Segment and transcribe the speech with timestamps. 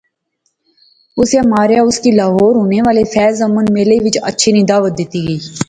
[1.19, 5.19] اسے ماریا اس کی لہور ہونے والے فیض امن میلے وچ اچھے نی دعوت دتی
[5.27, 5.39] گئی